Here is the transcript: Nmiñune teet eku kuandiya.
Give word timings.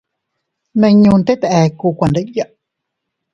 Nmiñune 0.73 1.23
teet 1.27 1.43
eku 1.61 1.87
kuandiya. 1.97 2.45